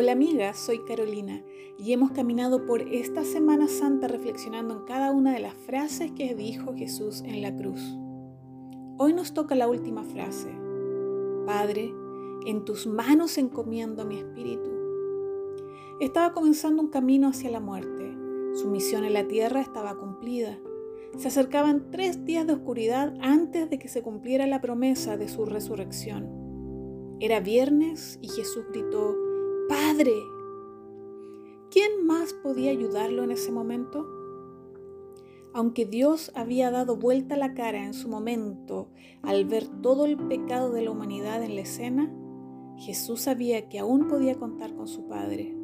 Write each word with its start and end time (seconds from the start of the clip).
Hola 0.00 0.12
amigas, 0.12 0.56
soy 0.56 0.78
Carolina 0.84 1.42
y 1.76 1.92
hemos 1.92 2.12
caminado 2.12 2.66
por 2.66 2.82
esta 2.82 3.24
Semana 3.24 3.66
Santa 3.66 4.06
reflexionando 4.06 4.74
en 4.74 4.84
cada 4.84 5.10
una 5.10 5.32
de 5.32 5.40
las 5.40 5.54
frases 5.54 6.12
que 6.12 6.36
dijo 6.36 6.72
Jesús 6.76 7.24
en 7.26 7.42
la 7.42 7.52
cruz. 7.52 7.80
Hoy 8.96 9.12
nos 9.12 9.34
toca 9.34 9.56
la 9.56 9.66
última 9.66 10.04
frase. 10.04 10.56
Padre, 11.46 11.92
en 12.46 12.64
tus 12.64 12.86
manos 12.86 13.38
encomiendo 13.38 14.04
mi 14.04 14.18
espíritu. 14.18 14.70
Estaba 15.98 16.32
comenzando 16.32 16.80
un 16.80 16.90
camino 16.90 17.30
hacia 17.30 17.50
la 17.50 17.58
muerte. 17.58 18.16
Su 18.54 18.68
misión 18.68 19.04
en 19.04 19.14
la 19.14 19.26
tierra 19.26 19.60
estaba 19.60 19.96
cumplida. 19.96 20.60
Se 21.16 21.26
acercaban 21.26 21.90
tres 21.90 22.24
días 22.24 22.46
de 22.46 22.52
oscuridad 22.52 23.14
antes 23.20 23.68
de 23.68 23.80
que 23.80 23.88
se 23.88 24.02
cumpliera 24.02 24.46
la 24.46 24.60
promesa 24.60 25.16
de 25.16 25.26
su 25.26 25.44
resurrección. 25.44 27.16
Era 27.18 27.40
viernes 27.40 28.20
y 28.22 28.28
Jesús 28.28 28.64
gritó, 28.70 29.16
Padre. 29.68 30.14
¿Quién 31.70 32.06
más 32.06 32.32
podía 32.32 32.70
ayudarlo 32.70 33.22
en 33.22 33.32
ese 33.32 33.52
momento? 33.52 34.08
Aunque 35.52 35.84
Dios 35.84 36.32
había 36.34 36.70
dado 36.70 36.96
vuelta 36.96 37.36
la 37.36 37.52
cara 37.52 37.84
en 37.84 37.92
su 37.92 38.08
momento 38.08 38.88
al 39.22 39.44
ver 39.44 39.68
todo 39.82 40.06
el 40.06 40.16
pecado 40.16 40.70
de 40.70 40.82
la 40.82 40.90
humanidad 40.90 41.42
en 41.42 41.54
la 41.54 41.60
escena, 41.60 42.10
Jesús 42.78 43.22
sabía 43.22 43.68
que 43.68 43.78
aún 43.78 44.08
podía 44.08 44.36
contar 44.36 44.74
con 44.74 44.88
su 44.88 45.06
Padre. 45.06 45.54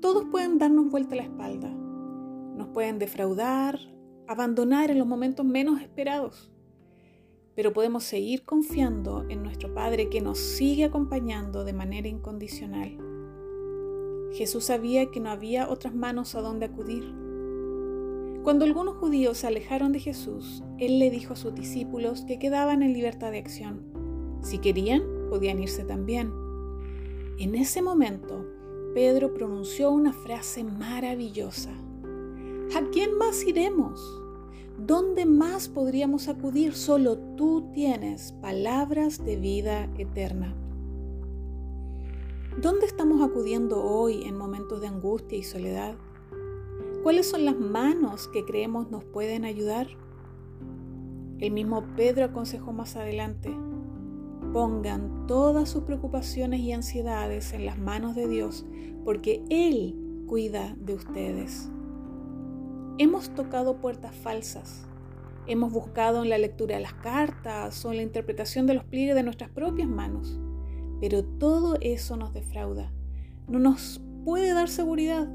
Todos 0.00 0.24
pueden 0.30 0.56
darnos 0.56 0.90
vuelta 0.90 1.16
la 1.16 1.24
espalda, 1.24 1.68
nos 1.68 2.68
pueden 2.68 2.98
defraudar, 2.98 3.78
abandonar 4.26 4.90
en 4.90 4.98
los 4.98 5.06
momentos 5.06 5.44
menos 5.44 5.82
esperados 5.82 6.50
pero 7.56 7.72
podemos 7.72 8.04
seguir 8.04 8.44
confiando 8.44 9.24
en 9.30 9.42
nuestro 9.42 9.72
Padre 9.74 10.10
que 10.10 10.20
nos 10.20 10.38
sigue 10.38 10.84
acompañando 10.84 11.64
de 11.64 11.72
manera 11.72 12.06
incondicional. 12.06 12.98
Jesús 14.32 14.64
sabía 14.64 15.10
que 15.10 15.20
no 15.20 15.30
había 15.30 15.70
otras 15.70 15.94
manos 15.94 16.34
a 16.34 16.42
donde 16.42 16.66
acudir. 16.66 17.14
Cuando 18.44 18.66
algunos 18.66 18.96
judíos 18.98 19.38
se 19.38 19.46
alejaron 19.46 19.92
de 19.92 20.00
Jesús, 20.00 20.62
Él 20.78 20.98
le 20.98 21.10
dijo 21.10 21.32
a 21.32 21.36
sus 21.36 21.54
discípulos 21.54 22.24
que 22.26 22.38
quedaban 22.38 22.82
en 22.82 22.92
libertad 22.92 23.32
de 23.32 23.38
acción. 23.38 23.80
Si 24.42 24.58
querían, 24.58 25.02
podían 25.30 25.58
irse 25.58 25.82
también. 25.82 26.30
En 27.38 27.54
ese 27.54 27.80
momento, 27.80 28.46
Pedro 28.94 29.32
pronunció 29.32 29.90
una 29.90 30.12
frase 30.12 30.62
maravillosa. 30.62 31.70
¿A 32.76 32.82
quién 32.92 33.16
más 33.16 33.42
iremos? 33.44 34.25
¿Dónde 34.78 35.24
más 35.24 35.70
podríamos 35.70 36.28
acudir? 36.28 36.74
Solo 36.74 37.16
tú 37.36 37.70
tienes 37.72 38.32
palabras 38.42 39.24
de 39.24 39.36
vida 39.36 39.88
eterna. 39.96 40.54
¿Dónde 42.60 42.84
estamos 42.84 43.22
acudiendo 43.22 43.82
hoy 43.82 44.24
en 44.24 44.36
momentos 44.36 44.82
de 44.82 44.88
angustia 44.88 45.38
y 45.38 45.44
soledad? 45.44 45.94
¿Cuáles 47.02 47.28
son 47.30 47.46
las 47.46 47.58
manos 47.58 48.28
que 48.28 48.44
creemos 48.44 48.90
nos 48.90 49.02
pueden 49.02 49.46
ayudar? 49.46 49.86
El 51.38 51.52
mismo 51.52 51.82
Pedro 51.96 52.26
aconsejó 52.26 52.74
más 52.74 52.96
adelante, 52.96 53.56
pongan 54.52 55.26
todas 55.26 55.70
sus 55.70 55.84
preocupaciones 55.84 56.60
y 56.60 56.72
ansiedades 56.72 57.54
en 57.54 57.64
las 57.64 57.78
manos 57.78 58.14
de 58.14 58.28
Dios, 58.28 58.66
porque 59.04 59.42
Él 59.48 59.94
cuida 60.26 60.76
de 60.78 60.94
ustedes. 60.94 61.70
Hemos 62.98 63.28
tocado 63.34 63.76
puertas 63.76 64.14
falsas. 64.14 64.86
Hemos 65.46 65.70
buscado 65.70 66.22
en 66.22 66.30
la 66.30 66.38
lectura 66.38 66.76
de 66.76 66.82
las 66.82 66.94
cartas 66.94 67.84
o 67.84 67.90
en 67.90 67.98
la 67.98 68.02
interpretación 68.02 68.66
de 68.66 68.72
los 68.72 68.84
pliegues 68.84 69.14
de 69.14 69.22
nuestras 69.22 69.50
propias 69.50 69.86
manos. 69.86 70.40
Pero 70.98 71.22
todo 71.22 71.76
eso 71.82 72.16
nos 72.16 72.32
defrauda. 72.32 72.90
No 73.48 73.58
nos 73.58 74.00
puede 74.24 74.54
dar 74.54 74.70
seguridad. 74.70 75.28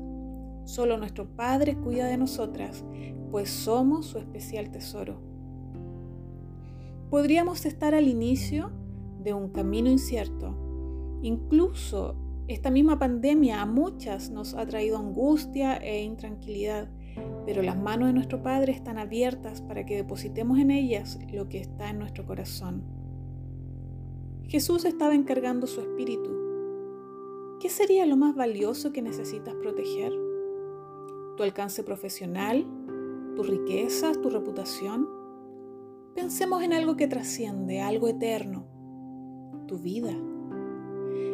Solo 0.65 0.97
nuestro 0.97 1.35
Padre 1.35 1.75
cuida 1.75 2.07
de 2.07 2.17
nosotras, 2.17 2.83
pues 3.29 3.51
somos 3.51 4.07
su 4.07 4.17
especial 4.17 4.71
tesoro. 4.71 5.21
Podríamos 7.11 7.67
estar 7.67 7.93
al 7.93 8.07
inicio 8.07 8.71
de 9.23 9.35
un 9.35 9.49
camino 9.49 9.91
incierto. 9.91 10.57
Incluso 11.21 12.15
esta 12.47 12.71
misma 12.71 12.97
pandemia 12.97 13.61
a 13.61 13.67
muchas 13.67 14.31
nos 14.31 14.55
ha 14.55 14.65
traído 14.65 14.97
angustia 14.97 15.77
e 15.77 16.01
intranquilidad 16.01 16.89
pero 17.45 17.61
las 17.61 17.77
manos 17.77 18.07
de 18.07 18.13
nuestro 18.13 18.41
Padre 18.41 18.71
están 18.71 18.97
abiertas 18.97 19.61
para 19.61 19.85
que 19.85 19.95
depositemos 19.95 20.59
en 20.59 20.71
ellas 20.71 21.19
lo 21.31 21.49
que 21.49 21.59
está 21.59 21.89
en 21.89 21.99
nuestro 21.99 22.25
corazón. 22.25 22.83
Jesús 24.47 24.85
estaba 24.85 25.15
encargando 25.15 25.67
su 25.67 25.81
espíritu. 25.81 26.29
¿Qué 27.59 27.69
sería 27.69 28.05
lo 28.05 28.17
más 28.17 28.35
valioso 28.35 28.91
que 28.91 29.01
necesitas 29.01 29.55
proteger? 29.55 30.11
¿Tu 31.37 31.43
alcance 31.43 31.83
profesional? 31.83 32.65
¿Tus 33.35 33.47
riquezas? 33.47 34.21
¿Tu 34.21 34.29
reputación? 34.29 35.07
Pensemos 36.15 36.63
en 36.63 36.73
algo 36.73 36.97
que 36.97 37.07
trasciende, 37.07 37.81
algo 37.81 38.07
eterno, 38.07 38.65
tu 39.67 39.77
vida. 39.77 40.13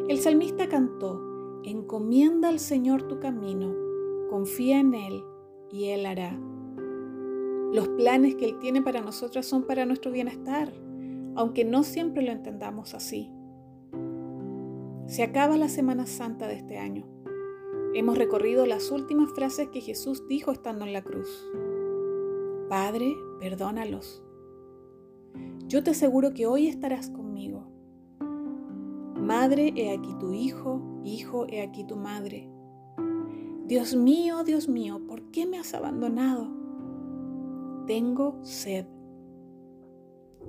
El 0.08 0.20
salmista 0.20 0.68
cantó, 0.68 1.62
encomienda 1.64 2.50
al 2.50 2.60
Señor 2.60 3.08
tu 3.08 3.20
camino, 3.20 3.74
confía 4.30 4.80
en 4.80 4.94
Él 4.94 5.24
y 5.72 5.86
Él 5.86 6.06
hará. 6.06 6.38
Los 7.74 7.88
planes 7.90 8.36
que 8.36 8.46
Él 8.46 8.60
tiene 8.60 8.82
para 8.82 9.02
nosotras 9.02 9.46
son 9.46 9.64
para 9.64 9.86
nuestro 9.86 10.12
bienestar, 10.12 10.72
aunque 11.36 11.66
no 11.66 11.84
siempre 11.84 12.24
lo 12.24 12.32
entendamos 12.32 12.94
así. 12.94 13.32
Se 15.08 15.24
acaba 15.24 15.58
la 15.58 15.70
Semana 15.70 16.06
Santa 16.06 16.48
de 16.48 16.56
este 16.56 16.78
año. 16.78 17.06
Hemos 17.94 18.18
recorrido 18.18 18.66
las 18.66 18.92
últimas 18.92 19.32
frases 19.32 19.70
que 19.70 19.82
Jesús 19.82 20.28
dijo 20.28 20.52
estando 20.52 20.86
en 20.86 20.94
la 20.94 21.02
cruz. 21.02 21.30
Padre, 22.70 23.16
perdónalos. 23.40 24.24
Yo 25.68 25.84
te 25.84 25.92
aseguro 25.92 26.34
que 26.34 26.48
hoy 26.48 26.68
estarás 26.68 27.10
conmigo. 27.10 27.68
Madre, 29.16 29.74
he 29.76 29.92
aquí 29.92 30.14
tu 30.20 30.34
hijo, 30.34 30.82
hijo, 31.04 31.46
he 31.50 31.62
aquí 31.62 31.86
tu 31.86 31.96
madre. 31.96 32.50
Dios 33.68 33.98
mío, 33.98 34.46
Dios 34.46 34.70
mío, 34.70 35.02
¿por 35.06 35.24
qué 35.32 35.46
me 35.46 35.60
has 35.60 35.74
abandonado? 35.74 36.48
Tengo 37.86 38.40
sed. 38.42 38.86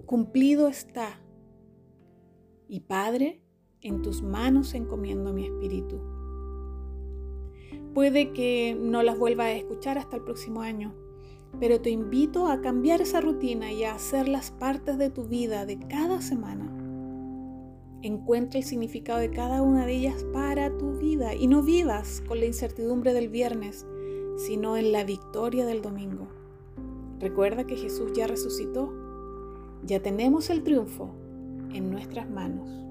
Cumplido 0.07 0.69
está. 0.69 1.21
Y 2.69 2.79
Padre, 2.79 3.43
en 3.81 4.03
tus 4.03 4.23
manos 4.23 4.73
encomiendo 4.73 5.33
mi 5.33 5.47
espíritu. 5.47 6.01
Puede 7.93 8.33
que 8.33 8.79
no 8.81 9.03
las 9.03 9.19
vuelva 9.19 9.47
a 9.47 9.53
escuchar 9.53 9.99
hasta 9.99 10.15
el 10.15 10.23
próximo 10.23 10.61
año, 10.61 10.95
pero 11.59 11.81
te 11.81 11.91
invito 11.91 12.47
a 12.47 12.61
cambiar 12.61 13.01
esa 13.01 13.21
rutina 13.21 13.73
y 13.73 13.83
a 13.83 13.97
hacerlas 13.97 14.53
partes 14.53 14.97
de 14.97 15.11
tu 15.11 15.25
vida 15.25 15.67
de 15.67 15.81
cada 15.81 16.21
semana. 16.21 16.78
Encuentra 18.03 18.59
el 18.61 18.65
significado 18.65 19.19
de 19.19 19.31
cada 19.31 19.63
una 19.63 19.85
de 19.85 19.95
ellas 19.95 20.25
para 20.33 20.77
tu 20.79 20.99
vida 20.99 21.35
y 21.35 21.49
no 21.49 21.63
vivas 21.63 22.23
con 22.29 22.39
la 22.39 22.47
incertidumbre 22.47 23.13
del 23.13 23.29
viernes, 23.29 23.87
sino 24.37 24.77
en 24.77 24.93
la 24.93 25.05
victoria 25.05 25.67
del 25.67 25.83
domingo. 25.83 26.29
Recuerda 27.19 27.67
que 27.67 27.77
Jesús 27.77 28.13
ya 28.13 28.27
resucitó. 28.27 28.93
Ya 29.85 30.01
tenemos 30.01 30.51
el 30.51 30.63
triunfo 30.63 31.11
en 31.73 31.91
nuestras 31.91 32.31
manos. 32.31 32.88